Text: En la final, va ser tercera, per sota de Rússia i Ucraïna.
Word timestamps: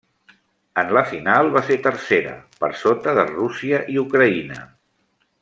En 0.83 0.87
la 0.97 1.03
final, 1.09 1.49
va 1.57 1.61
ser 1.67 1.77
tercera, 1.83 2.33
per 2.65 2.71
sota 2.85 3.15
de 3.19 3.27
Rússia 3.35 3.83
i 3.97 4.01
Ucraïna. 4.07 4.61